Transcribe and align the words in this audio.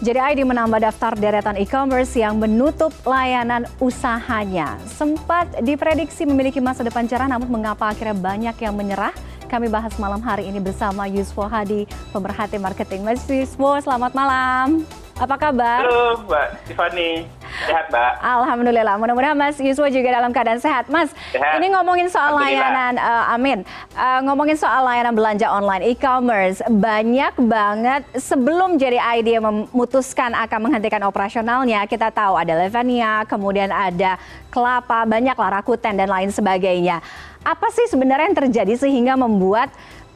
JDID 0.00 0.48
menambah 0.48 0.80
daftar 0.80 1.12
deretan 1.12 1.60
e-commerce 1.60 2.16
yang 2.16 2.40
menutup 2.40 2.88
layanan 3.04 3.68
usahanya. 3.84 4.80
Sempat 4.88 5.60
diprediksi 5.60 6.24
memiliki 6.24 6.56
masa 6.56 6.80
depan 6.80 7.04
cerah, 7.04 7.28
namun 7.28 7.52
mengapa 7.52 7.92
akhirnya 7.92 8.16
banyak 8.16 8.56
yang 8.64 8.72
menyerah? 8.72 9.12
Kami 9.52 9.68
bahas 9.68 9.92
malam 10.00 10.24
hari 10.24 10.48
ini 10.48 10.56
bersama 10.56 11.04
Yuswo 11.04 11.44
Hadi, 11.44 11.84
pemerhati 12.16 12.56
marketing. 12.56 13.04
Mas 13.04 13.28
Yuswo, 13.28 13.76
selamat 13.76 14.16
malam. 14.16 14.88
Apa 15.20 15.36
kabar? 15.36 15.84
Halo 15.84 16.24
Mbak 16.24 16.48
Tiffany, 16.64 17.28
sehat 17.66 17.90
Mbak? 17.90 18.12
Alhamdulillah, 18.22 18.94
mudah-mudahan 18.96 19.36
Mas 19.36 19.56
Yuswo 19.58 19.86
juga 19.90 20.08
dalam 20.10 20.30
keadaan 20.30 20.60
sehat. 20.62 20.86
Mas, 20.86 21.10
sehat. 21.34 21.58
ini 21.58 21.72
ngomongin 21.74 22.08
soal 22.08 22.38
layanan, 22.38 22.96
uh, 22.96 23.34
amin, 23.34 23.66
uh, 23.94 24.20
ngomongin 24.24 24.56
soal 24.56 24.86
layanan 24.86 25.14
belanja 25.14 25.46
online, 25.50 25.82
e-commerce, 25.90 26.62
banyak 26.68 27.34
banget 27.40 28.02
sebelum 28.16 28.78
jadi 28.78 28.98
ID 29.20 29.42
memutuskan 29.42 30.32
akan 30.34 30.70
menghentikan 30.70 31.02
operasionalnya, 31.06 31.84
kita 31.90 32.14
tahu 32.14 32.38
ada 32.38 32.54
Levania, 32.56 33.26
kemudian 33.26 33.70
ada 33.70 34.16
Kelapa, 34.50 35.06
banyak 35.06 35.34
lah 35.38 35.62
Rakuten 35.62 35.94
dan 35.94 36.10
lain 36.10 36.30
sebagainya. 36.34 36.98
Apa 37.40 37.70
sih 37.72 37.86
sebenarnya 37.88 38.28
yang 38.28 38.38
terjadi 38.46 38.74
sehingga 38.76 39.14
membuat 39.14 39.70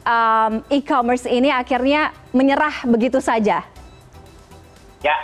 um, 0.05 0.61
e-commerce 0.69 1.25
ini 1.25 1.49
akhirnya 1.49 2.13
menyerah 2.31 2.85
begitu 2.85 3.17
saja? 3.17 3.65
Ya, 5.01 5.17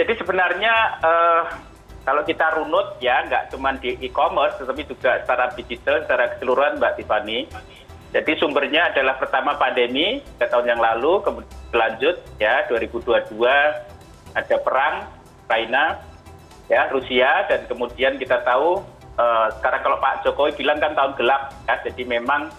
jadi 0.00 0.16
sebenarnya 0.16 0.74
uh, 1.04 1.42
kalau 2.08 2.24
kita 2.24 2.56
runut 2.56 2.96
ya 3.04 3.20
nggak 3.28 3.52
cuma 3.52 3.76
di 3.76 4.00
e-commerce 4.00 4.56
tetapi 4.56 4.88
juga 4.88 5.20
secara 5.20 5.52
digital 5.52 6.00
secara 6.08 6.24
keseluruhan 6.32 6.80
Mbak 6.80 6.96
Tiffany. 6.96 7.44
Jadi 8.10 8.32
sumbernya 8.42 8.90
adalah 8.90 9.20
pertama 9.20 9.54
pandemi 9.54 10.24
ke 10.40 10.42
tahun 10.48 10.66
yang 10.72 10.80
lalu, 10.82 11.22
kemudian 11.22 11.60
lanjut 11.70 12.16
ya 12.42 12.66
2022 12.66 13.30
ada 14.34 14.56
perang 14.64 15.06
China 15.46 16.00
ya 16.66 16.90
Rusia 16.90 17.46
dan 17.46 17.66
kemudian 17.70 18.18
kita 18.18 18.42
tahu 18.42 18.82
uh, 19.18 19.46
sekarang 19.58 19.82
kalau 19.82 19.98
Pak 20.02 20.26
Jokowi 20.26 20.54
bilang 20.58 20.78
kan 20.82 20.94
tahun 20.94 21.14
gelap 21.18 21.54
ya 21.66 21.74
jadi 21.86 22.02
memang 22.06 22.50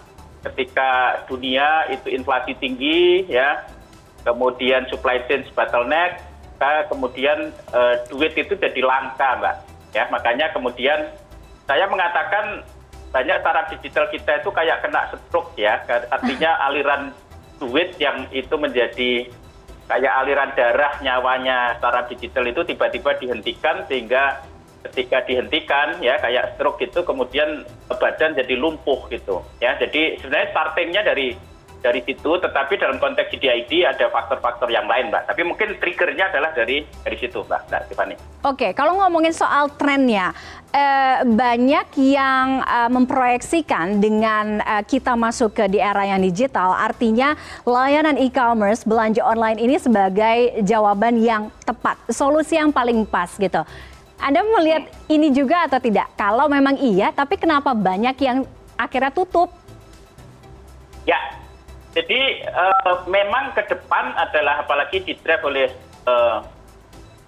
ketika 0.44 1.22
dunia 1.28 1.88
itu 1.88 2.12
inflasi 2.12 2.52
tinggi 2.56 3.24
ya 3.28 3.64
kemudian 4.24 4.84
supply 4.92 5.20
chain 5.28 5.44
bottleneck 5.56 6.31
kemudian 6.86 7.50
uh, 7.74 7.94
duit 8.10 8.32
itu 8.38 8.54
jadi 8.54 8.80
langka 8.82 9.38
mbak. 9.38 9.56
Ya 9.92 10.08
makanya 10.08 10.50
kemudian 10.54 11.10
saya 11.68 11.84
mengatakan 11.90 12.64
banyak 13.12 13.36
startup 13.44 13.66
digital 13.68 14.08
kita 14.08 14.40
itu 14.40 14.50
kayak 14.50 14.80
kena 14.80 15.12
stroke 15.12 15.52
ya. 15.60 15.84
Artinya 16.08 16.56
aliran 16.70 17.12
duit 17.60 17.94
yang 18.00 18.26
itu 18.32 18.54
menjadi 18.56 19.28
kayak 19.86 20.12
aliran 20.24 20.50
darah 20.56 20.96
nyawanya 21.04 21.76
startup 21.76 22.08
digital 22.08 22.48
itu 22.48 22.64
tiba-tiba 22.64 23.12
dihentikan 23.20 23.84
sehingga 23.86 24.40
ketika 24.82 25.22
dihentikan 25.28 26.00
ya 26.02 26.18
kayak 26.18 26.56
stroke 26.56 26.82
itu 26.82 27.04
kemudian 27.06 27.62
badan 27.86 28.32
jadi 28.34 28.54
lumpuh 28.56 29.06
gitu 29.12 29.44
ya. 29.60 29.76
Jadi 29.76 30.18
sebenarnya 30.18 30.48
startingnya 30.50 31.02
dari 31.04 31.36
dari 31.82 32.00
situ 32.06 32.38
tetapi 32.38 32.78
dalam 32.78 33.02
konteks 33.02 33.34
GDID 33.34 33.84
ada 33.84 34.06
faktor-faktor 34.08 34.70
yang 34.70 34.86
lain 34.86 35.10
mbak 35.10 35.26
tapi 35.26 35.42
mungkin 35.42 35.74
triggernya 35.82 36.30
adalah 36.30 36.54
dari 36.54 36.86
dari 37.02 37.16
situ 37.18 37.42
mbak 37.42 37.68
mbak 37.68 37.80
Tiffany 37.90 38.14
oke 38.46 38.68
kalau 38.78 39.02
ngomongin 39.02 39.34
soal 39.34 39.66
trennya 39.74 40.30
eh, 40.70 41.26
banyak 41.26 41.86
yang 41.98 42.62
eh, 42.62 42.90
memproyeksikan 42.94 43.98
dengan 43.98 44.62
eh, 44.62 44.86
kita 44.86 45.18
masuk 45.18 45.58
ke 45.58 45.66
di 45.66 45.82
era 45.82 46.06
yang 46.06 46.22
digital 46.22 46.72
artinya 46.78 47.34
layanan 47.66 48.14
e-commerce 48.16 48.86
belanja 48.86 49.20
online 49.26 49.58
ini 49.58 49.76
sebagai 49.76 50.62
jawaban 50.62 51.18
yang 51.18 51.50
tepat 51.66 51.98
solusi 52.08 52.54
yang 52.54 52.70
paling 52.70 53.02
pas 53.02 53.34
gitu 53.34 53.66
anda 54.22 54.38
melihat 54.46 54.86
ini 55.10 55.34
juga 55.34 55.66
atau 55.66 55.82
tidak? 55.82 56.06
Kalau 56.14 56.46
memang 56.46 56.78
iya, 56.78 57.10
tapi 57.10 57.34
kenapa 57.34 57.74
banyak 57.74 58.14
yang 58.22 58.46
akhirnya 58.78 59.10
tutup? 59.10 59.50
Ya, 61.02 61.18
jadi 61.92 62.20
eh, 62.48 62.94
memang 63.04 63.52
ke 63.52 63.68
depan 63.68 64.16
adalah 64.16 64.64
apalagi 64.64 65.04
di 65.04 65.12
drive 65.20 65.44
oleh 65.44 65.68
eh, 66.08 66.38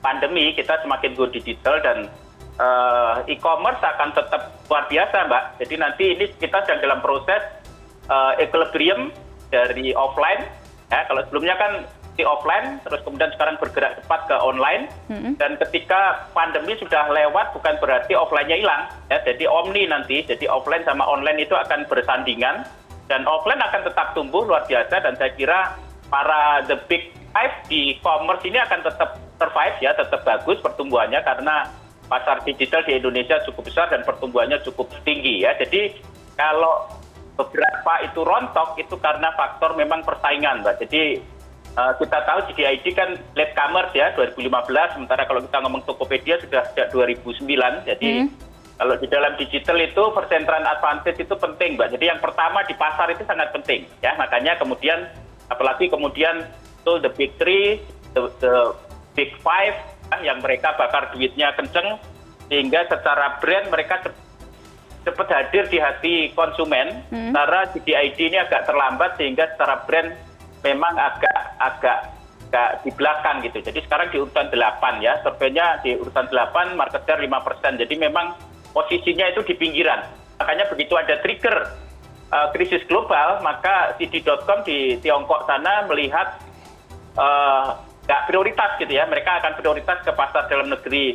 pandemi 0.01 0.57
kita 0.57 0.81
semakin 0.81 1.13
go 1.13 1.29
digital 1.29 1.77
dan 1.85 2.09
eh, 2.57 3.37
e-commerce 3.37 3.81
akan 3.85 4.17
tetap 4.17 4.57
luar 4.73 4.89
biasa 4.89 5.29
mbak. 5.29 5.45
Jadi 5.61 5.75
nanti 5.77 6.05
ini 6.17 6.25
kita 6.41 6.65
sedang 6.65 6.81
dalam 6.81 7.01
proses 7.05 7.41
equilibrium 8.41 9.13
dari 9.49 9.93
offline. 9.97 10.45
Ya 10.93 11.09
kalau 11.09 11.25
sebelumnya 11.29 11.57
kan 11.57 11.73
di 12.15 12.23
offline 12.23 12.79
terus 12.85 13.01
kemudian 13.03 13.33
sekarang 13.33 13.57
bergerak 13.61 14.01
cepat 14.01 14.21
ke 14.29 14.37
online. 14.41 14.89
Dan 15.41 15.61
ketika 15.61 16.25
pandemi 16.33 16.77
sudah 16.81 17.09
lewat 17.13 17.53
bukan 17.53 17.81
berarti 17.81 18.13
offline-nya 18.17 18.61
hilang. 18.61 18.89
Ya 19.09 19.21
jadi 19.25 19.45
omni 19.49 19.89
nanti 19.89 20.25
jadi 20.25 20.49
offline 20.49 20.85
sama 20.89 21.05
online 21.05 21.45
itu 21.45 21.53
akan 21.53 21.89
bersandingan 21.89 22.65
dan 23.07 23.29
offline 23.29 23.61
akan 23.61 23.81
tetap 23.85 24.17
tumbuh 24.17 24.45
luar 24.45 24.65
biasa. 24.65 25.05
Dan 25.05 25.15
saya 25.21 25.31
kira 25.37 25.77
para 26.09 26.65
the 26.65 26.79
big 26.89 27.13
five 27.35 27.55
di 27.67 27.99
commerce 28.01 28.45
ini 28.47 28.59
akan 28.63 28.81
tetap 28.87 29.19
survive 29.35 29.77
ya 29.83 29.91
tetap 29.99 30.23
bagus 30.23 30.63
pertumbuhannya 30.63 31.19
karena 31.27 31.67
pasar 32.07 32.39
digital 32.47 32.87
di 32.87 32.95
Indonesia 33.01 33.43
cukup 33.49 33.67
besar 33.67 33.91
dan 33.91 34.07
pertumbuhannya 34.07 34.63
cukup 34.63 34.93
tinggi 35.03 35.43
ya. 35.43 35.57
Jadi 35.59 35.99
kalau 36.39 36.87
beberapa 37.35 37.93
itu 38.07 38.21
rontok 38.23 38.79
itu 38.79 38.95
karena 39.03 39.35
faktor 39.35 39.75
memang 39.75 40.07
persaingan 40.07 40.63
mbak. 40.63 40.79
Jadi 40.87 41.19
uh, 41.75 41.93
kita 41.99 42.19
tahu 42.23 42.39
GDID 42.51 42.87
kan 42.95 43.19
late 43.35 43.55
commerce 43.59 43.93
ya 43.93 44.15
2015 44.15 44.51
sementara 44.95 45.27
kalau 45.27 45.43
kita 45.43 45.59
ngomong 45.67 45.83
Tokopedia 45.83 46.39
sudah 46.39 46.63
sejak 46.71 46.95
2009 46.95 47.43
jadi 47.89 48.11
hmm 48.31 48.53
kalau 48.75 48.95
di 48.99 49.07
dalam 49.07 49.33
digital 49.39 49.79
itu 49.79 50.03
persentraan 50.11 50.67
advantage 50.67 51.23
itu 51.23 51.35
penting 51.39 51.79
mbak 51.79 51.95
jadi 51.95 52.17
yang 52.17 52.21
pertama 52.21 52.67
di 52.67 52.75
pasar 52.75 53.11
itu 53.11 53.23
sangat 53.27 53.55
penting 53.55 53.87
ya 54.03 54.15
makanya 54.19 54.59
kemudian 54.59 55.07
apalagi 55.47 55.87
kemudian 55.87 56.43
itu 56.83 56.93
the 57.01 57.11
big 57.15 57.31
three 57.39 57.81
the, 58.13 58.27
the 58.43 58.55
big 59.15 59.31
five 59.41 59.75
ya, 60.11 60.35
yang 60.35 60.43
mereka 60.43 60.75
bakar 60.75 61.15
duitnya 61.15 61.55
kenceng 61.55 62.03
sehingga 62.51 62.85
secara 62.91 63.39
brand 63.39 63.71
mereka 63.71 64.03
cepat 65.05 65.29
hadir 65.31 65.65
di 65.69 65.79
hati 65.79 66.15
konsumen 66.33 67.05
hmm. 67.13 67.31
secara 67.31 67.61
GDID 67.73 68.19
ini 68.33 68.39
agak 68.41 68.67
terlambat 68.67 69.17
sehingga 69.21 69.49
secara 69.55 69.85
brand 69.85 70.13
memang 70.65 70.97
agak 70.97 71.39
agak 71.61 71.99
agak 72.55 72.87
di 72.87 72.91
belakang 72.95 73.43
gitu. 73.43 73.59
Jadi 73.59 73.83
sekarang 73.83 74.15
di 74.15 74.23
urutan 74.23 74.47
8 74.47 75.03
ya, 75.03 75.19
surveinya 75.27 75.83
di 75.83 75.99
urutan 75.99 76.31
8, 76.31 76.79
market 76.79 77.03
share 77.03 77.19
5%. 77.19 77.83
Jadi 77.83 77.95
memang 77.99 78.39
posisinya 78.75 79.31
itu 79.31 79.41
di 79.47 79.55
pinggiran. 79.55 80.03
Makanya 80.43 80.67
begitu 80.67 80.99
ada 80.99 81.23
trigger 81.23 81.71
uh, 82.35 82.51
krisis 82.51 82.83
global 82.91 83.39
maka 83.41 83.95
cd.com 83.97 84.67
di 84.67 84.99
tiongkok 84.99 85.47
sana 85.47 85.87
melihat 85.87 86.43
uh, 87.15 87.79
nggak 88.05 88.23
prioritas 88.27 88.77
gitu 88.83 88.93
ya. 88.93 89.07
Mereka 89.07 89.41
akan 89.41 89.53
prioritas 89.57 90.03
ke 90.03 90.13
pasar 90.13 90.51
dalam 90.51 90.69
negeri 90.69 91.15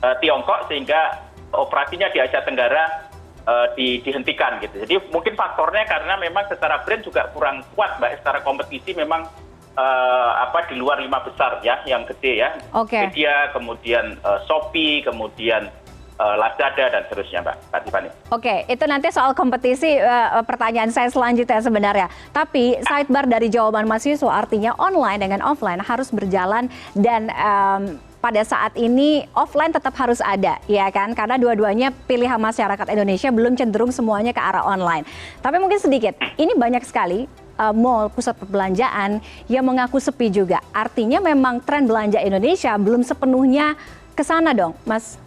uh, 0.00 0.16
tiongkok 0.18 0.66
sehingga 0.72 1.22
operasinya 1.52 2.10
di 2.10 2.18
asia 2.18 2.42
tenggara 2.42 3.06
uh, 3.44 3.66
di, 3.76 4.00
dihentikan 4.02 4.58
gitu. 4.64 4.82
Jadi 4.82 4.94
mungkin 5.12 5.36
faktornya 5.36 5.84
karena 5.86 6.16
memang 6.18 6.48
secara 6.48 6.82
brand 6.82 7.04
juga 7.04 7.28
kurang 7.30 7.62
kuat 7.76 8.00
mbak. 8.00 8.24
Secara 8.24 8.40
kompetisi 8.42 8.96
memang 8.96 9.28
uh, 9.76 10.30
apa 10.42 10.66
di 10.66 10.74
luar 10.80 10.98
lima 10.98 11.22
besar 11.22 11.60
ya 11.62 11.80
yang 11.86 12.08
gede 12.08 12.42
ya. 12.42 12.50
Okay. 12.72 13.06
media 13.06 13.52
kemudian 13.54 14.18
uh, 14.24 14.42
shopee 14.48 15.04
kemudian 15.04 15.68
uh, 15.70 15.85
Lazada 16.16 16.84
dan 16.96 17.02
seterusnya 17.08 17.44
Mbak 17.44 17.80
Tiffany. 17.84 18.08
Oke, 18.32 18.64
itu 18.72 18.84
nanti 18.88 19.12
soal 19.12 19.36
kompetisi 19.36 20.00
uh, 20.00 20.40
pertanyaan 20.48 20.88
saya 20.88 21.12
selanjutnya 21.12 21.60
sebenarnya. 21.60 22.08
Tapi 22.32 22.80
sidebar 22.80 23.28
dari 23.28 23.52
jawaban 23.52 23.84
Mas 23.84 24.08
Yusuf 24.08 24.32
artinya 24.32 24.72
online 24.80 25.20
dengan 25.20 25.44
offline 25.44 25.80
harus 25.84 26.08
berjalan 26.08 26.72
dan 26.96 27.28
um, 27.36 28.00
pada 28.16 28.42
saat 28.42 28.74
ini 28.74 29.28
offline 29.38 29.70
tetap 29.70 29.94
harus 29.94 30.18
ada, 30.18 30.58
ya 30.66 30.88
kan? 30.90 31.14
Karena 31.14 31.38
dua-duanya 31.38 31.94
pilihan 32.10 32.40
masyarakat 32.40 32.88
Indonesia 32.90 33.30
belum 33.30 33.54
cenderung 33.54 33.92
semuanya 33.94 34.34
ke 34.34 34.42
arah 34.42 34.66
online. 34.66 35.06
Tapi 35.44 35.62
mungkin 35.62 35.78
sedikit, 35.78 36.18
ini 36.34 36.56
banyak 36.58 36.82
sekali 36.82 37.30
uh, 37.60 37.70
mall, 37.70 38.10
pusat 38.10 38.34
perbelanjaan 38.34 39.22
yang 39.46 39.62
mengaku 39.62 40.02
sepi 40.02 40.32
juga. 40.32 40.58
Artinya 40.74 41.22
memang 41.22 41.62
tren 41.62 41.86
belanja 41.86 42.18
Indonesia 42.18 42.74
belum 42.74 43.06
sepenuhnya 43.06 43.78
ke 44.16 44.24
sana 44.24 44.56
dong, 44.56 44.74
Mas 44.88 45.20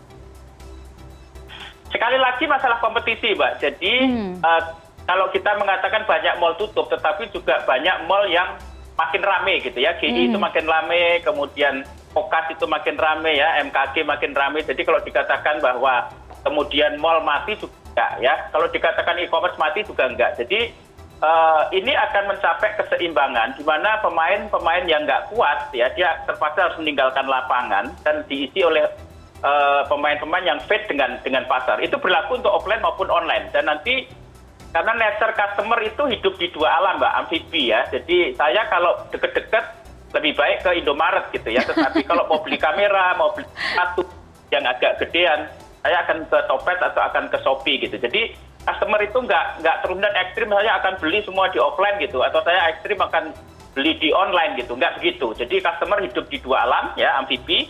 sekali 1.89 2.18
lagi 2.18 2.45
masalah 2.45 2.77
kompetisi 2.80 3.33
mbak 3.33 3.59
jadi 3.62 3.94
hmm. 4.06 4.31
uh, 4.41 4.62
kalau 5.09 5.25
kita 5.33 5.57
mengatakan 5.57 6.06
banyak 6.06 6.38
mall 6.38 6.53
tutup 6.56 6.86
tetapi 6.89 7.30
juga 7.33 7.65
banyak 7.65 8.06
mall 8.06 8.30
yang 8.30 8.57
makin 8.94 9.24
rame 9.24 9.63
gitu 9.63 9.80
ya 9.81 9.97
GI 9.97 10.12
hmm. 10.12 10.27
itu 10.33 10.38
makin 10.38 10.65
rame 10.69 11.24
kemudian 11.25 11.86
Pokas 12.09 12.50
itu 12.50 12.65
makin 12.65 12.97
rame 12.97 13.38
ya 13.38 13.62
MKG 13.62 14.01
makin 14.01 14.33
rame 14.33 14.65
jadi 14.65 14.81
kalau 14.81 14.97
dikatakan 15.06 15.62
bahwa 15.62 16.09
kemudian 16.41 16.97
mall 16.97 17.21
mati 17.21 17.53
juga 17.57 18.18
ya 18.18 18.50
kalau 18.50 18.65
dikatakan 18.69 19.18
e-commerce 19.21 19.57
mati 19.62 19.85
juga 19.85 20.09
enggak 20.09 20.33
jadi 20.42 20.74
uh, 21.21 21.69
ini 21.71 21.94
akan 21.94 22.33
mencapai 22.33 22.75
keseimbangan 22.81 23.56
di 23.56 23.63
mana 23.63 24.01
pemain-pemain 24.01 24.85
yang 24.89 25.06
nggak 25.06 25.31
kuat 25.31 25.69
ya 25.71 25.92
dia 25.94 26.18
terpaksa 26.25 26.69
harus 26.69 26.77
meninggalkan 26.81 27.27
lapangan 27.30 27.94
dan 28.03 28.25
diisi 28.25 28.63
oleh 28.65 28.89
pemain-pemain 29.88 30.44
yang 30.44 30.59
fit 30.68 30.83
dengan 30.91 31.15
dengan 31.24 31.47
pasar. 31.47 31.80
Itu 31.80 31.95
berlaku 32.00 32.44
untuk 32.44 32.51
offline 32.51 32.83
maupun 32.83 33.07
online 33.07 33.47
dan 33.56 33.71
nanti 33.71 34.07
karena 34.69 34.94
nature 34.94 35.33
customer 35.33 35.80
itu 35.81 36.03
hidup 36.06 36.33
di 36.38 36.47
dua 36.53 36.69
alam 36.80 37.00
mbak 37.00 37.13
amfibi 37.25 37.71
ya. 37.71 37.88
Jadi 37.89 38.36
saya 38.36 38.68
kalau 38.68 39.00
deket-deket 39.09 39.65
lebih 40.13 40.33
baik 40.36 40.65
ke 40.65 40.71
Indomaret 40.77 41.25
gitu 41.31 41.50
ya. 41.50 41.63
Tetapi 41.63 42.03
kalau 42.09 42.27
mau 42.27 42.41
beli 42.44 42.59
kamera, 42.59 43.15
mau 43.15 43.31
beli 43.33 43.47
satu 43.77 44.03
yang 44.50 44.65
agak 44.65 44.97
gedean, 45.01 45.45
saya 45.85 46.03
akan 46.06 46.25
ke 46.25 46.38
Topet 46.50 46.77
atau 46.81 47.01
akan 47.06 47.30
ke 47.30 47.38
Shopee 47.45 47.77
gitu. 47.81 47.95
Jadi 47.95 48.33
customer 48.68 49.00
itu 49.01 49.18
nggak 49.18 49.45
nggak 49.63 49.77
terundang 49.85 50.13
ekstrim 50.19 50.50
saya 50.51 50.71
akan 50.83 50.94
beli 51.00 51.19
semua 51.24 51.47
di 51.50 51.57
offline 51.57 51.97
gitu 52.03 52.19
atau 52.21 52.44
saya 52.44 52.69
ekstrim 52.75 53.00
akan 53.00 53.31
beli 53.74 53.95
di 54.01 54.09
online 54.12 54.59
gitu 54.59 54.75
nggak 54.75 55.00
begitu 55.00 55.31
jadi 55.38 55.63
customer 55.63 56.03
hidup 56.03 56.25
di 56.27 56.38
dua 56.44 56.68
alam 56.68 56.92
ya 57.00 57.15
amfibi 57.21 57.69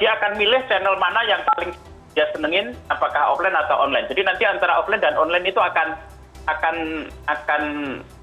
dia 0.00 0.16
akan 0.16 0.40
milih 0.40 0.60
channel 0.70 0.96
mana 0.96 1.20
yang 1.28 1.40
paling 1.54 1.70
dia 2.14 2.24
senengin 2.32 2.72
apakah 2.88 3.34
offline 3.34 3.56
atau 3.56 3.84
online 3.84 4.06
jadi 4.08 4.22
nanti 4.24 4.46
antara 4.46 4.80
offline 4.80 5.02
dan 5.02 5.18
online 5.18 5.44
itu 5.44 5.60
akan 5.60 5.98
akan 6.44 7.08
akan 7.24 7.62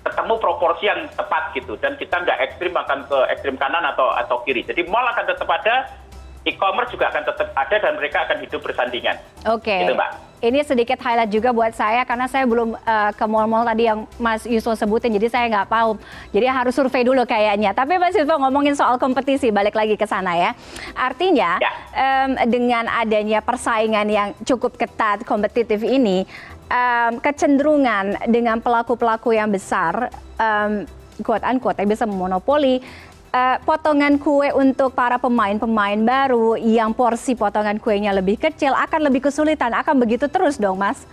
ketemu 0.05 0.33
proporsi 0.37 0.85
yang 0.85 1.09
tepat 1.17 1.53
gitu 1.57 1.73
dan 1.81 1.97
kita 1.97 2.21
nggak 2.21 2.37
ekstrim 2.49 2.73
akan 2.73 3.05
ke 3.09 3.17
ekstrim 3.33 3.57
kanan 3.57 3.81
atau 3.81 4.13
atau 4.13 4.45
kiri 4.45 4.61
jadi 4.61 4.85
mall 4.89 5.05
akan 5.09 5.25
tetap 5.25 5.49
ada 5.49 5.89
e-commerce 6.45 6.89
juga 6.93 7.13
akan 7.13 7.23
tetap 7.25 7.49
ada 7.53 7.75
dan 7.77 7.93
mereka 7.97 8.25
akan 8.25 8.37
hidup 8.41 8.61
bersandingan. 8.65 9.17
Oke. 9.45 9.69
Okay. 9.69 9.79
Gitu, 9.85 9.93
Mbak. 9.93 10.30
Ini 10.41 10.65
sedikit 10.65 10.97
highlight 10.97 11.29
juga 11.29 11.53
buat 11.53 11.69
saya 11.77 12.01
karena 12.01 12.25
saya 12.25 12.49
belum 12.49 12.73
uh, 12.73 13.11
ke 13.13 13.25
mall-mall 13.29 13.61
tadi 13.61 13.85
yang 13.85 14.09
Mas 14.17 14.41
Yusuf 14.49 14.73
sebutin, 14.73 15.13
jadi 15.13 15.29
saya 15.29 15.45
nggak 15.53 15.69
tahu. 15.69 16.01
Jadi 16.33 16.45
harus 16.49 16.73
survei 16.73 17.05
dulu 17.05 17.21
kayaknya. 17.29 17.77
Tapi 17.77 18.01
Mas 18.01 18.17
Yusuf 18.17 18.41
ngomongin 18.41 18.73
soal 18.73 18.97
kompetisi, 18.97 19.53
balik 19.53 19.77
lagi 19.77 19.93
ke 19.93 20.09
sana 20.09 20.33
ya. 20.33 20.51
Artinya 20.97 21.61
ya. 21.61 21.71
Um, 21.93 22.31
dengan 22.49 22.89
adanya 22.89 23.45
persaingan 23.45 24.09
yang 24.09 24.33
cukup 24.41 24.81
ketat, 24.81 25.21
kompetitif 25.29 25.85
ini, 25.85 26.25
um, 26.73 27.21
kecenderungan 27.21 28.25
dengan 28.25 28.57
pelaku-pelaku 28.65 29.37
yang 29.37 29.53
besar, 29.53 30.09
um, 30.41 30.89
quote 31.21 31.45
unquote, 31.45 31.77
yang 31.77 31.89
bisa 31.93 32.09
memonopoli 32.09 32.81
uh, 33.31 33.57
potongan 33.63 34.19
kue 34.19 34.51
untuk 34.53 34.93
para 34.93 35.17
pemain-pemain 35.17 35.99
baru 36.03 36.59
yang 36.59 36.91
porsi 36.91 37.33
potongan 37.33 37.79
kuenya 37.79 38.11
lebih 38.11 38.37
kecil 38.37 38.75
akan 38.75 39.11
lebih 39.11 39.31
kesulitan. 39.31 39.71
Akan 39.75 39.97
begitu 39.97 40.27
terus 40.27 40.59
dong, 40.59 40.79
Mas? 40.79 41.03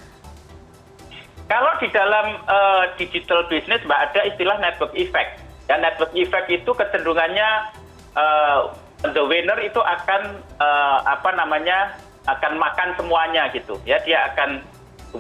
Kalau 1.48 1.72
di 1.80 1.88
dalam 1.88 2.44
uh, 2.44 2.84
digital 3.00 3.48
business, 3.48 3.80
Mbak, 3.88 4.00
ada 4.12 4.20
istilah 4.28 4.56
network 4.60 4.92
effect. 4.92 5.40
Ya, 5.64 5.80
network 5.80 6.12
effect 6.12 6.48
itu 6.52 6.70
kecenderungannya 6.76 7.48
uh, 8.12 8.72
the 9.06 9.22
winner 9.22 9.56
itu 9.62 9.78
akan 9.78 10.42
uh, 10.58 10.98
apa 11.06 11.30
namanya 11.38 11.94
akan 12.26 12.60
makan 12.60 12.88
semuanya 12.98 13.48
gitu 13.54 13.78
ya 13.88 13.96
dia 14.02 14.28
akan 14.34 14.60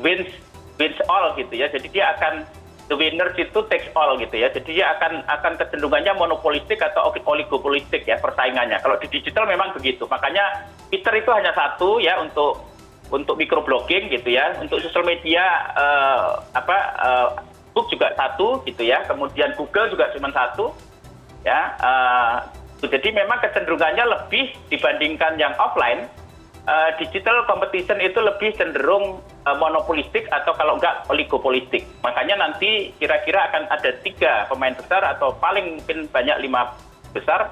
wins 0.02 0.28
wins 0.76 0.98
all 1.08 1.32
gitu 1.38 1.54
ya 1.54 1.70
jadi 1.70 1.86
dia 1.88 2.04
akan 2.18 2.44
the 2.88 2.96
winners 2.96 3.36
itu 3.36 3.60
takes 3.68 3.88
all 3.92 4.16
gitu 4.16 4.34
ya. 4.34 4.48
Jadi 4.48 4.80
dia 4.80 4.96
akan 4.96 5.24
akan 5.28 5.52
kecenderungannya 5.60 6.12
monopolistik 6.16 6.80
atau 6.80 7.12
oligopolistik 7.12 8.08
ya 8.08 8.16
persaingannya. 8.18 8.80
Kalau 8.80 8.96
di 8.96 9.06
digital 9.12 9.44
memang 9.44 9.76
begitu. 9.76 10.08
Makanya 10.08 10.68
Twitter 10.88 11.20
itu 11.20 11.30
hanya 11.30 11.52
satu 11.52 12.00
ya 12.00 12.16
untuk 12.18 12.64
untuk 13.12 13.36
microblogging 13.36 14.08
gitu 14.08 14.32
ya. 14.32 14.56
Untuk 14.58 14.80
sosial 14.80 15.04
media 15.04 15.44
uh, 15.76 16.40
apa 16.56 16.76
uh, 16.98 17.28
juga 17.92 18.10
satu 18.16 18.64
gitu 18.66 18.82
ya. 18.82 19.04
Kemudian 19.06 19.54
Google 19.54 19.92
juga 19.92 20.10
cuma 20.16 20.32
satu 20.32 20.72
ya. 21.44 21.76
Uh, 21.78 22.36
jadi 22.88 23.10
memang 23.10 23.42
kecenderungannya 23.42 24.04
lebih 24.06 24.54
dibandingkan 24.70 25.34
yang 25.36 25.52
offline 25.58 26.06
digital 27.00 27.48
competition 27.48 27.96
itu 28.02 28.20
lebih 28.20 28.52
cenderung 28.52 29.24
uh, 29.48 29.56
monopolistik 29.56 30.28
atau 30.28 30.52
kalau 30.52 30.76
enggak 30.76 31.08
oligopolistik. 31.08 31.88
Makanya 32.04 32.36
nanti 32.44 32.92
kira-kira 33.00 33.48
akan 33.48 33.72
ada 33.72 33.90
tiga 34.04 34.44
pemain 34.52 34.76
besar 34.76 35.00
atau 35.00 35.32
paling 35.40 35.80
mungkin 35.80 36.04
banyak 36.12 36.36
lima 36.44 36.76
besar. 37.16 37.48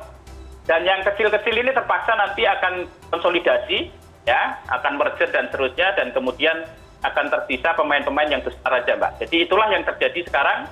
Dan 0.67 0.83
yang 0.83 1.01
kecil-kecil 1.07 1.63
ini 1.63 1.71
terpaksa 1.71 2.19
nanti 2.19 2.43
akan 2.43 2.91
konsolidasi, 3.15 3.87
ya, 4.27 4.59
akan 4.67 4.99
merger 4.99 5.31
dan 5.31 5.47
seterusnya, 5.47 5.95
dan 5.95 6.11
kemudian 6.11 6.67
akan 7.07 7.31
tersisa 7.31 7.71
pemain-pemain 7.79 8.27
yang 8.27 8.43
besar 8.43 8.83
aja, 8.83 8.99
Mbak. 8.99 9.23
Jadi 9.23 9.47
itulah 9.47 9.71
yang 9.71 9.87
terjadi 9.87 10.27
sekarang, 10.27 10.67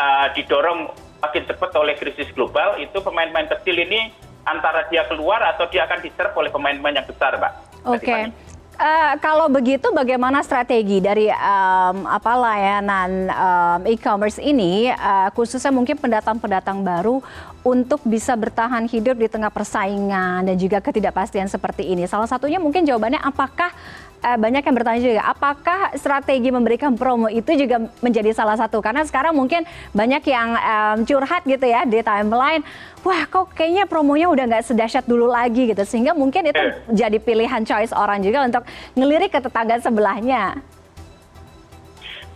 uh, 0.00 0.32
didorong 0.32 0.88
makin 1.20 1.44
cepat 1.44 1.68
oleh 1.76 1.92
krisis 2.00 2.32
global, 2.32 2.80
itu 2.80 2.96
pemain-pemain 2.96 3.52
kecil 3.60 3.76
ini 3.76 4.08
antara 4.48 4.88
dia 4.88 5.04
keluar 5.04 5.42
atau 5.42 5.68
dia 5.68 5.84
akan 5.84 6.00
diserap 6.00 6.32
oleh 6.32 6.48
pemain-pemain 6.48 6.96
yang 6.96 7.04
besar, 7.04 7.36
Mbak. 7.36 7.65
Oke. 7.86 8.02
Okay. 8.02 8.22
Uh, 8.76 9.16
kalau 9.24 9.48
begitu 9.48 9.88
bagaimana 9.88 10.44
strategi 10.44 11.00
dari 11.00 11.32
um, 11.32 12.04
apa 12.04 12.32
layanan 12.36 13.10
um, 13.32 13.80
e-commerce 13.88 14.36
ini 14.36 14.92
uh, 14.92 15.32
khususnya 15.32 15.72
mungkin 15.72 15.96
pendatang-pendatang 15.96 16.84
baru 16.84 17.24
untuk 17.64 18.04
bisa 18.04 18.36
bertahan 18.36 18.84
hidup 18.84 19.16
di 19.16 19.32
tengah 19.32 19.48
persaingan 19.48 20.44
dan 20.44 20.56
juga 20.60 20.84
ketidakpastian 20.84 21.48
seperti 21.48 21.88
ini. 21.88 22.04
Salah 22.04 22.28
satunya 22.28 22.60
mungkin 22.60 22.84
jawabannya 22.84 23.24
apakah 23.24 23.72
banyak 24.24 24.62
yang 24.64 24.74
bertanya 24.74 25.00
juga 25.00 25.22
apakah 25.28 25.94
strategi 25.94 26.48
memberikan 26.50 26.96
promo 26.98 27.28
itu 27.30 27.52
juga 27.54 27.86
menjadi 28.02 28.32
salah 28.32 28.58
satu? 28.58 28.82
Karena 28.82 29.04
sekarang 29.06 29.36
mungkin 29.36 29.62
banyak 29.92 30.22
yang 30.26 30.48
um, 30.56 30.96
curhat 31.06 31.46
gitu 31.46 31.62
ya 31.62 31.84
di 31.84 32.00
timeline 32.02 32.64
wah 33.06 33.22
kok 33.30 33.54
kayaknya 33.54 33.86
promonya 33.86 34.26
udah 34.26 34.44
nggak 34.50 34.66
sedahsyat 34.66 35.06
dulu 35.06 35.30
lagi 35.30 35.70
gitu. 35.70 35.82
Sehingga 35.86 36.16
mungkin 36.16 36.50
itu 36.50 36.58
eh. 36.58 36.74
jadi 36.90 37.22
pilihan 37.22 37.62
choice 37.62 37.94
orang 37.94 38.24
juga 38.24 38.42
untuk 38.42 38.62
ngelirik 38.98 39.30
ke 39.30 39.38
tetangga 39.38 39.78
sebelahnya. 39.78 40.58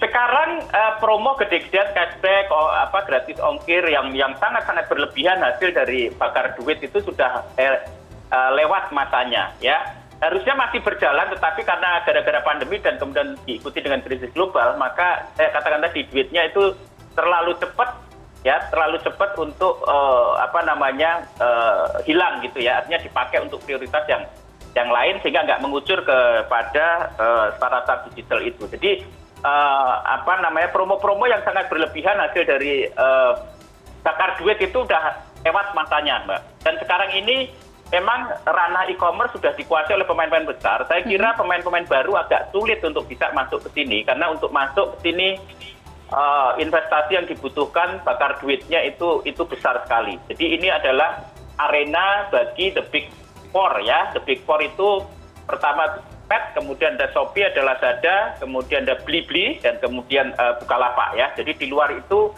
Sekarang 0.01 0.65
uh, 0.73 0.97
promo 0.97 1.37
gede-gedean 1.37 1.93
cashback 1.93 2.49
oh, 2.49 2.73
apa 2.73 3.05
gratis 3.05 3.37
ongkir 3.37 3.85
yang 3.85 4.17
yang 4.17 4.33
sangat-sangat 4.41 4.89
berlebihan 4.89 5.37
hasil 5.45 5.77
dari 5.77 6.09
bakar 6.17 6.57
duit 6.57 6.81
itu 6.81 7.05
sudah 7.05 7.45
eh, 7.61 7.85
uh, 8.33 8.51
lewat 8.57 8.89
masanya 8.97 9.53
ya 9.61 10.00
harusnya 10.21 10.53
masih 10.53 10.85
berjalan 10.85 11.33
tetapi 11.33 11.65
karena 11.65 12.05
gara-gara 12.05 12.41
pandemi 12.45 12.77
dan 12.81 13.01
kemudian 13.01 13.41
diikuti 13.49 13.81
dengan 13.81 14.05
krisis 14.05 14.29
global 14.37 14.77
maka 14.77 15.33
saya 15.37 15.49
katakan 15.53 15.81
tadi 15.81 16.05
duitnya 16.13 16.53
itu 16.53 16.77
terlalu 17.17 17.57
cepat 17.57 18.11
ya 18.41 18.57
terlalu 18.73 18.97
cepat 19.05 19.37
untuk 19.37 19.85
uh, 19.85 20.41
apa 20.41 20.65
namanya 20.65 21.25
uh, 21.41 22.01
hilang 22.09 22.41
gitu 22.45 22.65
ya. 22.65 22.81
Artinya 22.81 23.01
dipakai 23.05 23.39
untuk 23.45 23.61
prioritas 23.65 24.05
yang 24.09 24.25
yang 24.73 24.89
lain 24.89 25.19
sehingga 25.21 25.45
nggak 25.45 25.63
mengucur 25.67 25.99
kepada 26.07 27.11
uh, 27.19 27.47
startup 27.59 28.07
digital 28.13 28.41
itu. 28.41 28.65
Jadi 28.71 29.05
uh, 29.45 29.93
apa 30.05 30.41
namanya 30.41 30.73
promo-promo 30.73 31.27
yang 31.29 31.43
sangat 31.45 31.69
berlebihan 31.69 32.17
hasil 32.17 32.47
dari 32.47 32.89
uh, 32.97 33.37
bakar 34.01 34.41
duit 34.41 34.57
itu 34.63 34.79
udah 34.81 35.21
lewat 35.45 35.77
masanya 35.77 36.25
mbak. 36.25 36.41
Dan 36.65 36.75
sekarang 36.81 37.11
ini 37.13 37.53
memang 37.91 38.31
ranah 38.47 38.87
e-commerce 38.89 39.35
sudah 39.35 39.53
dikuasai 39.59 39.99
oleh 39.99 40.07
pemain-pemain 40.07 40.47
besar. 40.47 40.87
Saya 40.87 41.03
kira 41.03 41.35
hmm. 41.35 41.39
pemain-pemain 41.43 41.87
baru 41.91 42.17
agak 42.23 42.55
sulit 42.55 42.79
untuk 42.87 43.07
bisa 43.11 43.35
masuk 43.35 43.67
ke 43.67 43.83
sini 43.83 44.07
karena 44.07 44.31
untuk 44.31 44.55
masuk 44.55 44.97
ke 44.97 45.11
sini 45.11 45.37
uh, 46.15 46.55
investasi 46.57 47.19
yang 47.19 47.27
dibutuhkan 47.27 47.99
bakar 48.07 48.39
duitnya 48.39 48.87
itu 48.87 49.23
itu 49.27 49.43
besar 49.43 49.83
sekali. 49.83 50.17
Jadi 50.31 50.59
ini 50.59 50.71
adalah 50.71 51.27
arena 51.59 52.31
bagi 52.31 52.71
the 52.71 52.87
big 52.95 53.11
four 53.51 53.83
ya. 53.83 54.15
The 54.15 54.23
big 54.23 54.47
four 54.47 54.63
itu 54.63 55.03
pertama 55.45 55.99
Pet, 56.31 56.55
kemudian 56.55 56.95
ada 56.95 57.11
Shopee, 57.11 57.43
ada 57.43 57.59
Lazada, 57.67 58.39
kemudian 58.39 58.87
ada 58.87 59.03
Blibli 59.03 59.59
dan 59.59 59.83
kemudian 59.83 60.31
uh, 60.39 60.55
Bukalapak 60.63 61.19
ya. 61.19 61.35
Jadi 61.35 61.59
di 61.59 61.67
luar 61.67 61.91
itu 61.91 62.31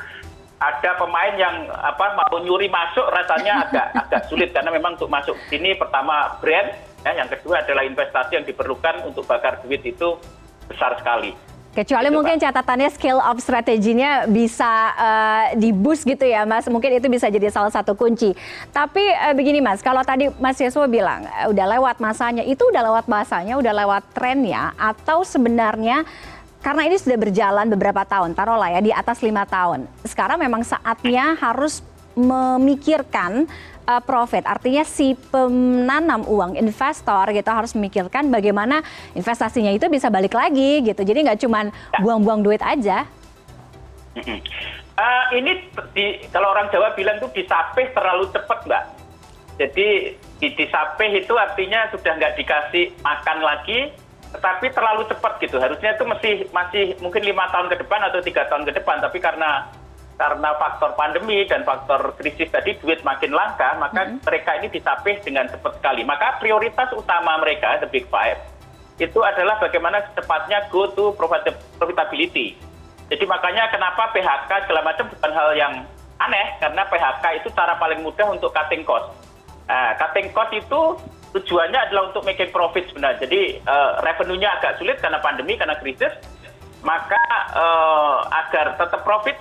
ada 0.62 0.90
pemain 0.94 1.34
yang 1.34 1.66
apa 1.74 2.14
mau 2.14 2.38
nyuri 2.38 2.70
masuk 2.70 3.06
rasanya 3.10 3.66
agak 3.66 3.86
agak 4.06 4.22
sulit 4.30 4.54
karena 4.54 4.70
memang 4.70 4.94
untuk 4.94 5.10
masuk 5.10 5.34
sini 5.50 5.74
pertama 5.74 6.38
brand 6.38 6.70
ya 7.02 7.12
yang 7.18 7.26
kedua 7.26 7.66
adalah 7.66 7.82
investasi 7.82 8.38
yang 8.38 8.46
diperlukan 8.46 9.02
untuk 9.02 9.26
bakar 9.26 9.58
duit 9.66 9.82
itu 9.82 10.14
besar 10.70 10.94
sekali. 11.02 11.34
Kecuali 11.72 12.12
gitu, 12.12 12.16
mungkin 12.20 12.36
Pak. 12.36 12.52
catatannya 12.52 12.88
skill 12.92 13.16
of 13.16 13.40
strateginya 13.40 14.28
bisa 14.28 14.92
uh, 14.92 15.44
di 15.56 15.72
boost 15.72 16.04
gitu 16.04 16.20
ya 16.20 16.44
Mas, 16.44 16.68
mungkin 16.68 16.92
itu 17.00 17.08
bisa 17.08 17.32
jadi 17.32 17.48
salah 17.48 17.72
satu 17.72 17.96
kunci. 17.96 18.36
Tapi 18.76 19.00
uh, 19.00 19.32
begini 19.32 19.64
Mas, 19.64 19.80
kalau 19.80 20.04
tadi 20.04 20.28
Mas 20.36 20.60
Yeswo 20.60 20.84
bilang 20.84 21.24
uh, 21.24 21.48
udah 21.48 21.66
lewat 21.72 21.96
masanya, 21.96 22.44
itu 22.44 22.60
udah 22.68 22.92
lewat 22.92 23.08
masanya, 23.08 23.56
udah 23.56 23.72
lewat 23.72 24.04
trennya, 24.12 24.76
atau 24.76 25.24
sebenarnya 25.24 26.04
karena 26.62 26.86
ini 26.86 26.96
sudah 26.96 27.18
berjalan 27.18 27.66
beberapa 27.66 28.06
tahun, 28.06 28.38
taruhlah 28.38 28.70
ya 28.70 28.80
di 28.80 28.94
atas 28.94 29.18
lima 29.20 29.42
tahun. 29.42 29.90
Sekarang 30.06 30.38
memang 30.38 30.62
saatnya 30.62 31.34
harus 31.34 31.82
memikirkan 32.14 33.50
uh, 33.88 34.02
profit. 34.04 34.46
Artinya 34.46 34.86
si 34.86 35.18
penanam 35.18 36.22
uang, 36.22 36.54
investor 36.54 37.34
gitu 37.34 37.50
harus 37.50 37.74
memikirkan 37.74 38.30
bagaimana 38.30 38.80
investasinya 39.18 39.74
itu 39.74 39.90
bisa 39.90 40.06
balik 40.06 40.38
lagi 40.38 40.86
gitu. 40.86 41.02
Jadi 41.02 41.18
nggak 41.26 41.40
cuma 41.42 41.68
buang-buang 41.98 42.46
duit 42.46 42.62
aja. 42.62 43.10
Uh, 44.12 45.24
ini 45.34 45.66
di, 45.96 46.20
kalau 46.30 46.52
orang 46.52 46.68
Jawa 46.70 46.92
bilang 46.94 47.16
tuh 47.18 47.32
disapih 47.32 47.90
terlalu 47.96 48.28
cepat 48.30 48.58
mbak. 48.68 48.84
Jadi 49.56 50.14
di 50.40 50.48
disapih 50.58 51.22
itu 51.22 51.32
artinya 51.36 51.88
sudah 51.92 52.12
nggak 52.18 52.34
dikasih 52.38 52.92
makan 53.00 53.38
lagi, 53.40 53.94
tetapi 54.32 54.66
terlalu 54.72 55.06
cepat 55.08 55.32
gitu. 55.44 55.60
Harusnya 55.60 55.94
itu 55.94 56.04
masih 56.08 56.34
masih 56.50 56.84
mungkin 57.04 57.22
lima 57.22 57.48
tahun 57.52 57.68
ke 57.68 57.76
depan 57.84 58.00
atau 58.08 58.18
tiga 58.24 58.48
tahun 58.48 58.64
ke 58.64 58.72
depan, 58.80 59.00
tapi 59.04 59.20
karena 59.20 59.68
karena 60.16 60.54
faktor 60.60 60.92
pandemi 60.94 61.44
dan 61.48 61.66
faktor 61.66 62.14
krisis 62.20 62.48
tadi 62.52 62.76
duit 62.80 63.00
makin 63.02 63.32
langka, 63.32 63.74
maka 63.80 64.06
mm 64.06 64.08
-hmm. 64.08 64.24
mereka 64.24 64.50
ini 64.60 64.68
disapih 64.70 65.18
dengan 65.24 65.48
cepat 65.50 65.80
sekali. 65.80 66.04
Maka 66.04 66.38
prioritas 66.38 66.92
utama 66.94 67.40
mereka, 67.42 67.80
the 67.82 67.88
big 67.90 68.06
five, 68.06 68.38
itu 69.00 69.18
adalah 69.24 69.56
bagaimana 69.58 70.04
secepatnya 70.10 70.68
go 70.68 70.86
to 70.92 71.10
profitability 71.80 72.54
jadi 73.08 73.24
makanya 73.24 73.66
kenapa 73.72 74.14
phk 74.14 74.50
segala 74.68 74.80
macam 74.84 75.10
bukan 75.10 75.30
hal 75.32 75.50
yang 75.56 75.74
aneh 76.20 76.46
karena 76.60 76.82
phk 76.86 77.24
itu 77.40 77.48
cara 77.56 77.74
paling 77.80 78.04
mudah 78.04 78.30
untuk 78.30 78.52
cutting 78.52 78.84
cost 78.84 79.08
nah 79.66 79.96
cutting 79.96 80.28
cost 80.36 80.52
itu 80.52 80.80
tujuannya 81.32 81.78
adalah 81.88 82.12
untuk 82.12 82.22
making 82.28 82.52
profit 82.52 82.88
sebenarnya. 82.92 83.24
Jadi 83.24 83.40
uh, 83.64 84.00
revenue-nya 84.04 84.60
agak 84.60 84.76
sulit 84.78 85.00
karena 85.00 85.18
pandemi 85.18 85.56
karena 85.56 85.76
krisis. 85.80 86.12
Maka 86.82 87.24
uh, 87.54 88.26
agar 88.26 88.74
tetap 88.74 89.06
profit 89.06 89.38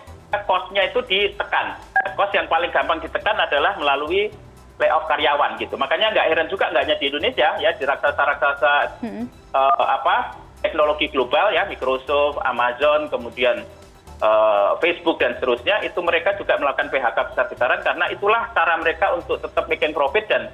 cost-nya 0.47 0.87
itu 0.87 1.03
ditekan. 1.03 1.75
Cost 2.15 2.31
yang 2.31 2.47
paling 2.47 2.71
gampang 2.71 3.03
ditekan 3.03 3.35
adalah 3.35 3.75
melalui 3.75 4.31
layoff 4.79 5.05
karyawan 5.05 5.59
gitu. 5.59 5.75
Makanya 5.75 6.15
nggak 6.15 6.27
heran 6.31 6.47
juga 6.47 6.71
nggak 6.71 6.83
hanya 6.87 6.97
di 6.97 7.05
Indonesia 7.11 7.49
ya 7.59 7.69
di 7.75 7.83
raksasa-raksasa 7.83 8.73
hmm. 9.03 9.25
uh, 9.51 9.85
apa 10.01 10.37
teknologi 10.61 11.09
global 11.09 11.51
ya 11.51 11.67
Microsoft, 11.67 12.39
Amazon, 12.45 13.09
kemudian 13.09 13.65
uh, 14.21 14.77
Facebook 14.79 15.19
dan 15.19 15.35
seterusnya 15.37 15.81
itu 15.83 15.99
mereka 15.99 16.37
juga 16.37 16.55
melakukan 16.55 16.93
PHK 16.93 17.17
besar-besaran 17.33 17.79
karena 17.81 18.05
itulah 18.13 18.47
cara 18.53 18.77
mereka 18.79 19.13
untuk 19.17 19.41
tetap 19.41 19.65
making 19.67 19.91
profit 19.91 20.25
dan 20.29 20.47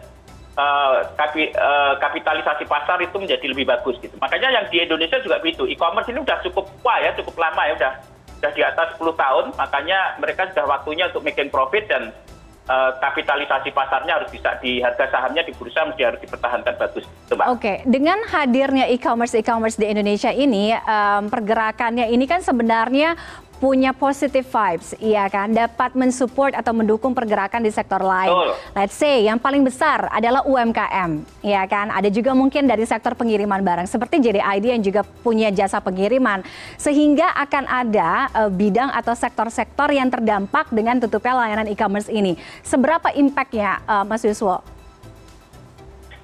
kapitalisasi 2.01 2.65
pasar 2.65 2.97
itu 2.99 3.13
menjadi 3.17 3.45
lebih 3.45 3.69
bagus 3.69 4.01
gitu. 4.01 4.17
Makanya 4.17 4.49
yang 4.49 4.65
di 4.67 4.81
Indonesia 4.81 5.21
juga 5.21 5.37
begitu. 5.37 5.69
E-commerce 5.69 6.09
ini 6.09 6.21
sudah 6.25 6.39
cukup 6.41 6.65
wah 6.81 6.97
ya, 6.97 7.13
cukup 7.13 7.37
lama 7.37 7.61
ya, 7.69 7.73
sudah 7.77 7.93
sudah 8.37 8.51
di 8.53 8.61
atas 8.61 8.87
10 9.01 9.17
tahun, 9.17 9.45
makanya 9.57 9.99
mereka 10.21 10.45
sudah 10.53 10.65
waktunya 10.69 11.09
untuk 11.09 11.25
making 11.25 11.49
profit 11.49 11.89
dan 11.89 12.13
Eh, 12.67 12.91
kapitalisasi 12.99 13.71
pasarnya 13.71 14.19
harus 14.19 14.27
bisa 14.27 14.59
di 14.59 14.83
harga 14.83 15.07
sahamnya 15.07 15.39
di 15.39 15.55
bursa 15.55 15.87
mesti 15.87 16.03
harus 16.03 16.19
dipertahankan 16.19 16.75
bagus. 16.75 17.07
Oke, 17.07 17.39
okay. 17.47 17.75
dengan 17.87 18.19
hadirnya 18.27 18.91
e-commerce 18.91 19.39
e-commerce 19.39 19.79
di 19.79 19.87
Indonesia 19.87 20.35
ini 20.35 20.75
um, 20.75 21.31
pergerakannya 21.31 22.11
ini 22.11 22.27
kan 22.27 22.43
sebenarnya 22.43 23.15
punya 23.57 23.91
positive 23.93 24.45
vibes, 24.45 24.93
iya 25.01 25.25
kan? 25.27 25.49
Dapat 25.49 25.97
mensupport 25.97 26.53
atau 26.53 26.73
mendukung 26.77 27.17
pergerakan 27.17 27.65
di 27.65 27.73
sektor 27.73 27.99
lain. 28.01 28.29
Oh. 28.29 28.53
Let's 28.77 28.93
say 28.93 29.25
yang 29.25 29.41
paling 29.41 29.65
besar 29.65 30.05
adalah 30.13 30.45
UMKM, 30.45 31.25
iya 31.41 31.65
kan? 31.65 31.89
Ada 31.89 32.13
juga 32.13 32.37
mungkin 32.37 32.69
dari 32.69 32.85
sektor 32.85 33.17
pengiriman 33.17 33.59
barang 33.65 33.89
seperti 33.89 34.21
JDID 34.21 34.65
yang 34.77 34.83
juga 34.85 35.01
punya 35.03 35.49
jasa 35.49 35.81
pengiriman, 35.81 36.45
sehingga 36.77 37.33
akan 37.33 37.63
ada 37.65 38.29
uh, 38.31 38.49
bidang 38.53 38.93
atau 38.93 39.17
sektor-sektor 39.17 39.89
yang 39.89 40.13
terdampak 40.13 40.69
dengan 40.69 41.01
tutupnya 41.01 41.33
layanan 41.33 41.67
e-commerce 41.67 42.13
ini. 42.13 42.37
Seberapa 42.61 43.09
impactnya, 43.09 43.81
uh, 43.89 44.05
Mas 44.05 44.21
Yuswo? 44.21 44.76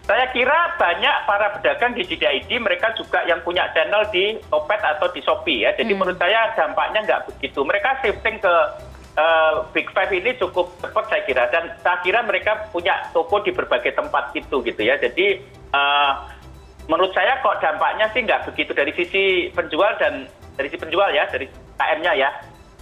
Saya 0.04 0.28
kira 0.36 0.76
banyak 0.76 1.16
para 1.24 1.48
pedagang 1.56 1.96
di 1.96 2.04
JDID 2.04 2.60
mereka 2.60 2.92
juga 3.00 3.24
yang 3.24 3.40
punya 3.40 3.72
channel 3.72 4.04
di 4.12 4.36
Topet 4.52 4.84
atau 4.84 5.08
di 5.16 5.24
Shopee 5.24 5.64
ya. 5.64 5.72
Jadi 5.80 5.96
hmm. 5.96 6.00
menurut 6.04 6.20
saya 6.20 6.52
dampaknya 6.60 7.08
nggak 7.08 7.24
begitu. 7.32 7.64
Mereka 7.64 8.04
shifting 8.04 8.36
ke 8.44 8.54
uh, 9.16 9.64
Big 9.72 9.88
Five 9.96 10.12
ini 10.12 10.36
cukup 10.36 10.76
cepat 10.84 11.08
saya 11.08 11.24
kira. 11.24 11.44
Dan 11.48 11.72
saya 11.80 12.04
kira 12.04 12.20
mereka 12.20 12.68
punya 12.76 13.08
toko 13.16 13.40
di 13.48 13.56
berbagai 13.56 13.96
tempat 13.96 14.36
itu 14.36 14.60
gitu 14.60 14.82
ya. 14.84 15.00
Jadi 15.00 15.40
uh, 15.72 16.28
menurut 16.92 17.16
saya 17.16 17.40
kok 17.40 17.64
dampaknya 17.64 18.12
sih 18.12 18.28
nggak 18.28 18.44
begitu 18.52 18.76
dari 18.76 18.92
sisi 18.92 19.56
penjual 19.56 19.96
dan 20.04 20.28
dari 20.60 20.68
sisi 20.68 20.84
penjual 20.84 21.16
ya, 21.16 21.32
dari 21.32 21.48
KM-nya 21.80 22.14
ya. 22.20 22.30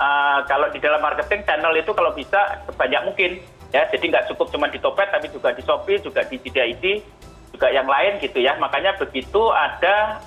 Uh, 0.01 0.41
kalau 0.49 0.65
di 0.73 0.81
dalam 0.81 0.97
marketing 0.97 1.45
channel 1.45 1.77
itu 1.77 1.93
kalau 1.93 2.09
bisa 2.17 2.65
sebanyak 2.65 3.05
mungkin 3.05 3.37
ya 3.71 3.87
jadi 3.87 4.05
nggak 4.11 4.25
cukup 4.35 4.51
cuma 4.51 4.67
di 4.67 4.79
topet 4.79 5.07
tapi 5.11 5.31
juga 5.31 5.55
di 5.55 5.63
shopee 5.63 5.99
juga 6.03 6.21
di 6.27 6.35
JDID 6.39 6.85
juga 7.55 7.67
yang 7.71 7.87
lain 7.87 8.17
gitu 8.23 8.39
ya. 8.39 8.55
Makanya 8.57 8.95
begitu 8.97 9.51
ada 9.51 10.23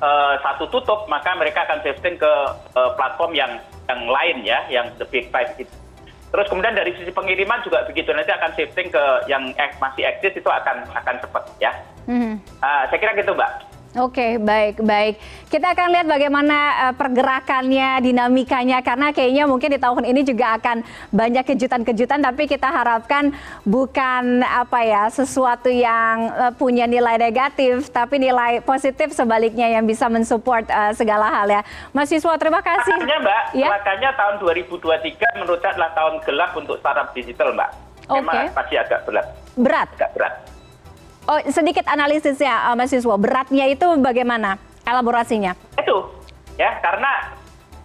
uh, 0.00 0.34
satu 0.44 0.68
tutup 0.68 1.08
maka 1.08 1.34
mereka 1.34 1.64
akan 1.64 1.80
shifting 1.82 2.20
ke 2.20 2.32
uh, 2.76 2.90
platform 2.94 3.32
yang 3.34 3.58
yang 3.86 4.02
lain 4.06 4.36
ya 4.44 4.58
yang 4.68 4.86
the 5.00 5.06
big 5.08 5.28
five 5.32 5.50
itu. 5.56 5.72
Terus 6.26 6.46
kemudian 6.52 6.74
dari 6.74 6.92
sisi 6.94 7.10
pengiriman 7.14 7.62
juga 7.64 7.86
begitu 7.86 8.12
nanti 8.12 8.34
akan 8.34 8.52
shifting 8.54 8.92
ke 8.92 9.04
yang 9.30 9.50
masih 9.80 10.04
eksis 10.04 10.36
itu 10.36 10.50
akan 10.50 10.84
akan 10.92 11.14
cepat 11.22 11.44
ya. 11.58 11.72
Mm 12.06 12.18
-hmm. 12.18 12.34
uh, 12.62 12.82
saya 12.86 12.98
kira 13.02 13.18
gitu 13.18 13.34
mbak 13.34 13.75
Oke, 13.96 14.36
baik, 14.36 14.84
baik. 14.84 15.16
Kita 15.48 15.72
akan 15.72 15.88
lihat 15.88 16.04
bagaimana 16.04 16.56
uh, 16.84 16.94
pergerakannya, 17.00 18.04
dinamikanya, 18.04 18.84
karena 18.84 19.08
kayaknya 19.08 19.48
mungkin 19.48 19.72
di 19.72 19.80
tahun 19.80 20.04
ini 20.04 20.20
juga 20.20 20.60
akan 20.60 20.84
banyak 21.16 21.44
kejutan-kejutan, 21.48 22.20
tapi 22.20 22.44
kita 22.44 22.68
harapkan 22.68 23.32
bukan 23.64 24.44
apa 24.44 24.84
ya 24.84 25.08
sesuatu 25.08 25.72
yang 25.72 26.28
uh, 26.28 26.52
punya 26.52 26.84
nilai 26.84 27.16
negatif, 27.16 27.88
tapi 27.88 28.20
nilai 28.20 28.60
positif 28.60 29.16
sebaliknya 29.16 29.72
yang 29.72 29.88
bisa 29.88 30.12
mensupport 30.12 30.68
uh, 30.68 30.92
segala 30.92 31.32
hal 31.32 31.48
ya. 31.48 31.62
Mas 31.96 32.12
Yuswa, 32.12 32.36
terima 32.36 32.60
kasih. 32.60 33.00
Makanya 33.00 33.18
Mbak, 33.24 33.42
ya? 33.56 33.68
makanya 33.80 34.10
tahun 34.12 34.34
2023 34.44 35.40
menurut 35.40 35.58
saya 35.64 35.72
adalah 35.72 35.90
tahun 35.96 36.14
gelap 36.20 36.52
untuk 36.52 36.76
startup 36.84 37.16
digital 37.16 37.56
Mbak. 37.56 37.70
Memang 38.12 38.44
okay. 38.44 38.52
pasti 38.52 38.74
agak 38.76 39.08
berat. 39.08 39.26
Berat? 39.56 39.88
Agak 39.96 40.12
berat 40.12 40.55
oh 41.26 41.40
sedikit 41.50 41.84
analisisnya 41.90 42.70
uh, 42.70 42.74
Mas 42.78 42.94
Yuswo, 42.94 43.18
beratnya 43.18 43.66
itu 43.66 43.86
bagaimana 43.98 44.58
elaborasinya? 44.86 45.58
Itu, 45.78 46.10
ya 46.56 46.78
karena 46.80 47.34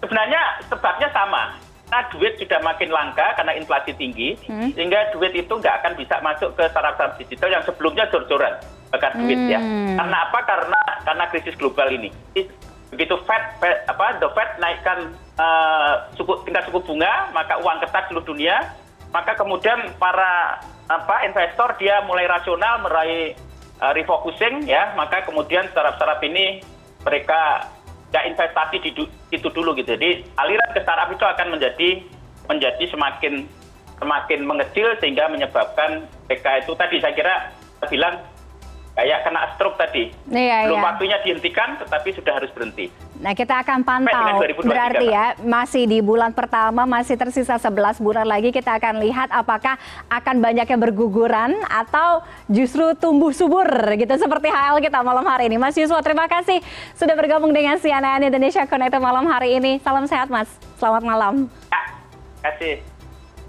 sebenarnya 0.01 0.41
sebabnya 0.69 1.09
sama. 1.13 1.57
Nah, 1.91 2.07
duit 2.07 2.39
sudah 2.39 2.63
makin 2.63 2.87
langka 2.87 3.35
karena 3.35 3.51
inflasi 3.59 3.91
tinggi, 3.99 4.39
hmm. 4.47 4.71
sehingga 4.79 5.11
duit 5.11 5.35
itu 5.35 5.51
nggak 5.51 5.83
akan 5.83 5.93
bisa 5.99 6.23
masuk 6.23 6.55
ke 6.55 6.63
startup 6.71 7.19
digital 7.19 7.51
yang 7.51 7.63
sebelumnya 7.67 8.07
jor-joran 8.07 8.55
bakar 8.91 9.11
duit 9.19 9.35
ya. 9.51 9.59
hmm. 9.59 9.95
ya. 9.95 9.99
Karena 9.99 10.17
apa? 10.23 10.39
Karena 10.47 10.81
karena 11.03 11.23
krisis 11.27 11.55
global 11.59 11.91
ini. 11.91 12.07
Begitu 12.91 13.15
Fed, 13.23 13.43
Fed 13.59 13.87
apa 13.87 14.19
the 14.19 14.27
Fed 14.35 14.49
naikkan 14.59 15.15
uh, 15.39 16.11
suku, 16.15 16.43
tingkat 16.47 16.67
suku 16.67 16.79
bunga, 16.83 17.31
maka 17.35 17.59
uang 17.59 17.79
kertas 17.83 18.07
seluruh 18.11 18.23
dunia, 18.23 18.55
maka 19.11 19.35
kemudian 19.35 19.91
para 19.95 20.59
apa 20.91 21.23
investor 21.23 21.79
dia 21.79 22.03
mulai 22.03 22.27
rasional 22.27 22.83
meraih 22.83 23.37
uh, 23.79 23.93
refocusing 23.95 24.67
ya. 24.67 24.91
Maka 24.99 25.23
kemudian 25.23 25.71
startup-startup 25.71 26.19
ini 26.27 26.59
mereka 27.07 27.71
nggak 28.11 28.25
investasi 28.35 28.77
di 28.83 28.91
itu 29.31 29.47
dulu 29.47 29.71
gitu. 29.79 29.95
Jadi 29.95 30.27
aliran 30.35 30.69
ke 30.75 30.83
startup 30.83 31.07
itu 31.07 31.23
akan 31.23 31.47
menjadi 31.55 31.89
menjadi 32.51 32.83
semakin 32.91 33.47
semakin 34.01 34.39
mengecil 34.43 34.97
sehingga 34.97 35.29
menyebabkan 35.29 36.09
mereka 36.27 36.59
itu 36.59 36.73
tadi 36.73 36.97
saya 36.99 37.13
kira 37.13 37.35
saya 37.79 37.89
bilang 37.93 38.15
kayak 39.01 39.25
kena 39.25 39.41
stroke 39.57 39.81
tadi. 39.81 40.13
Iya, 40.29 40.69
Belum 40.69 40.77
iya. 40.77 40.85
waktunya 40.85 41.17
dihentikan, 41.25 41.81
tetapi 41.81 42.13
sudah 42.13 42.37
harus 42.37 42.53
berhenti. 42.53 42.93
Nah, 43.17 43.33
kita 43.33 43.65
akan 43.65 43.81
pantau. 43.81 44.45
Berarti 44.61 45.09
ya, 45.09 45.33
masih 45.41 45.89
di 45.89 46.05
bulan 46.05 46.33
pertama, 46.33 46.85
masih 46.85 47.17
tersisa 47.17 47.57
11 47.57 47.97
bulan 47.97 48.29
lagi, 48.29 48.53
kita 48.53 48.77
akan 48.77 49.01
lihat 49.01 49.33
apakah 49.33 49.77
akan 50.09 50.35
banyak 50.37 50.69
yang 50.69 50.81
berguguran 50.81 51.57
atau 51.65 52.21
justru 52.45 52.93
tumbuh 52.97 53.33
subur 53.33 53.65
gitu 53.97 54.13
seperti 54.17 54.53
HL 54.53 54.77
kita 54.81 55.01
malam 55.01 55.25
hari 55.25 55.49
ini. 55.49 55.57
Mas 55.57 55.77
Yuswo, 55.77 55.97
terima 56.05 56.29
kasih 56.29 56.61
sudah 56.93 57.17
bergabung 57.17 57.53
dengan 57.53 57.81
CNN 57.81 58.21
Indonesia 58.21 58.65
Connected 58.69 59.01
malam 59.01 59.25
hari 59.25 59.57
ini. 59.57 59.81
Salam 59.81 60.05
sehat, 60.05 60.29
Mas. 60.29 60.49
Selamat 60.77 61.01
malam. 61.01 61.49
Ya, 61.73 61.81
kasih. 62.45 63.00